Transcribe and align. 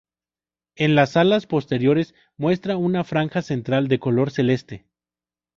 En 0.75 0.95
las 0.95 1.15
alas 1.15 1.45
posteriores 1.45 2.15
muestra 2.35 2.75
una 2.75 3.03
franja 3.03 3.43
central 3.43 3.87
de 3.87 3.99
color 3.99 4.31
celeste. 4.31 4.87